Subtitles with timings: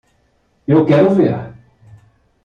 [0.67, 1.35] Eu quero ver